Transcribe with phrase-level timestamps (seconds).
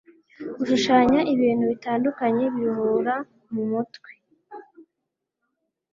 [0.57, 3.15] gushushanya ibintu bitandukanye biruhura
[3.51, 4.11] mu umutwe